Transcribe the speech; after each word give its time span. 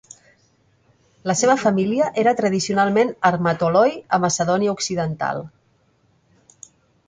La 1.31 1.35
seva 1.41 1.55
família 1.63 2.07
era 2.23 2.33
tradicionalment 2.41 3.13
Armatoloi 3.31 3.95
a 4.19 4.23
Macedònia 4.27 4.75
Occidental. 4.81 5.49